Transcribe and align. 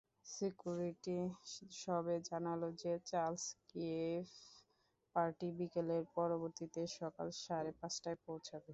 Security 0.25 1.17
সবে 1.81 2.15
জানাল 2.29 2.61
যে 2.81 2.93
চার্লস 3.09 3.45
কিফ 3.69 4.27
পার্টি 5.15 5.47
বিকেলের 5.57 6.03
পরিবর্তে 6.15 6.63
সকাল 6.97 7.27
সাড়ে 7.43 7.71
পাঁচটায় 7.79 8.17
পৌঁছাবে। 8.25 8.69